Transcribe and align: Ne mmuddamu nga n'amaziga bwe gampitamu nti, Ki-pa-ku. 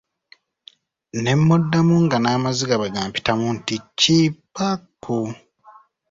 Ne 1.21 1.31
mmuddamu 1.37 1.95
nga 2.05 2.17
n'amaziga 2.19 2.75
bwe 2.77 2.93
gampitamu 2.95 3.47
nti, 3.57 3.75
Ki-pa-ku. 3.99 5.17